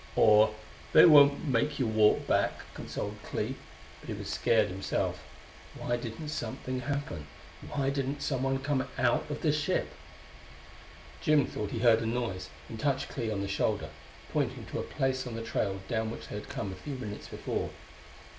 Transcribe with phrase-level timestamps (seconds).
[0.15, 0.49] "Aw,
[0.93, 3.53] they won't make you walk back," consoled Clee;
[3.99, 5.21] but he was scared himself.
[5.77, 7.27] Why didn't something happen?
[7.71, 9.89] Why didn't someone come out of the ship?
[11.21, 13.89] Jim thought he heard a noise, and touched Clee on the shoulder,
[14.33, 17.27] pointing to a place on the trail down which they had come a few minutes
[17.27, 17.69] before.